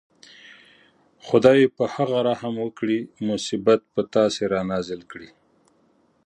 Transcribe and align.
خدای 1.27 1.61
په 1.75 1.83
هغه 1.95 2.17
رحم 2.29 2.53
وکړي 2.65 2.99
مصیبت 3.27 3.81
په 3.93 4.01
تاسې 4.13 4.41
رانازل 4.53 5.01
کړي. 5.11 5.29